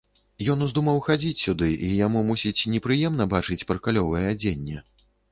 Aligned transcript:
Ён 0.51 0.59
уздумаў 0.67 1.01
хадзіць 1.07 1.41
сюды, 1.41 1.67
і 1.87 1.89
яму, 2.05 2.23
мусіць, 2.29 2.67
непрыемна 2.75 3.27
бачыць 3.33 3.59
паркалёвае 3.73 4.23
адзенне. 4.31 4.81